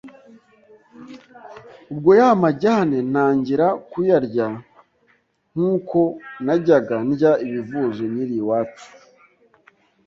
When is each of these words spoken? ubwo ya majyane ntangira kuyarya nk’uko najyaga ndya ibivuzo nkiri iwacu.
ubwo 1.91 2.11
ya 2.19 2.29
majyane 2.41 2.97
ntangira 3.11 3.67
kuyarya 3.89 4.47
nk’uko 5.53 5.99
najyaga 6.45 6.95
ndya 7.09 7.31
ibivuzo 7.45 8.01
nkiri 8.11 8.35
iwacu. 8.41 8.87